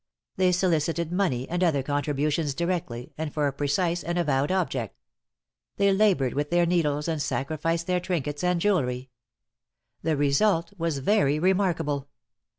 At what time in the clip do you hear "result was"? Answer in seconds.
10.17-10.97